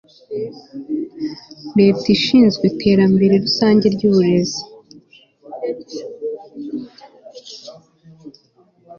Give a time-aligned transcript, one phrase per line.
[1.79, 4.61] leta ishinzwe iterambere rusange ry'uburezi